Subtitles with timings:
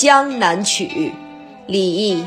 [0.00, 0.86] 江南曲》
[1.66, 2.24] 李益。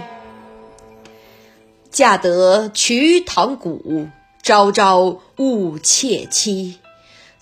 [1.90, 4.10] 嫁得瞿塘古，
[4.44, 6.78] 朝朝误妾期。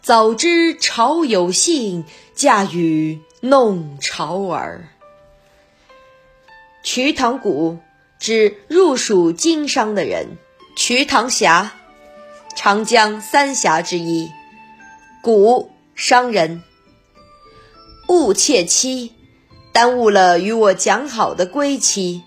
[0.02, 4.88] 早知朝有性，嫁与弄潮儿。
[6.82, 7.80] 瞿塘古
[8.18, 10.38] 指入蜀经商的人。
[10.78, 11.74] 瞿塘峡，
[12.56, 14.32] 长江三峡之一。
[15.22, 16.64] 古商人。
[18.08, 19.14] 误妾期，
[19.74, 22.24] 耽误了与我讲好的归期。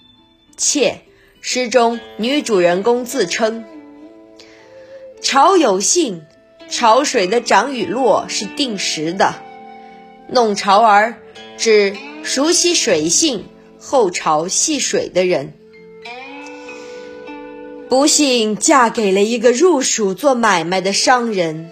[0.57, 1.03] 妾，
[1.41, 3.65] 诗中女主人公自称。
[5.21, 6.23] 潮有性，
[6.69, 9.35] 潮水的涨与落是定时的。
[10.29, 11.17] 弄潮儿，
[11.59, 13.47] 指熟悉水性、
[13.79, 15.53] 后潮戏水的人。
[17.91, 21.71] 不幸嫁给了一个入蜀做买卖的商人。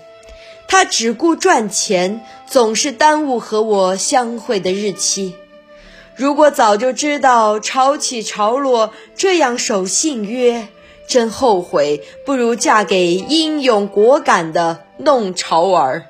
[0.68, 5.34] 他只顾赚钱，总是耽误和我相会的日期。
[6.22, 10.68] 如果早就知道潮起潮落这样守信约，
[11.08, 16.04] 真后悔，不如嫁给英勇果敢的弄潮儿。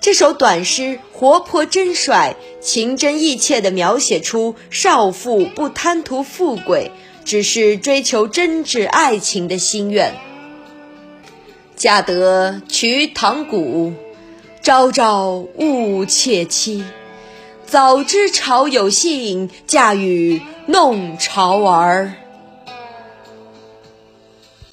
[0.00, 6.92] 这首短诗活泼真率，情真意切地描写出少妇不贪图富贵，
[7.24, 10.14] 只是追求真挚爱情的心愿。
[11.74, 13.94] 嫁得瞿塘古，
[14.62, 16.84] 朝朝误妾期。
[17.72, 22.12] 早知朝有信，嫁与弄潮儿。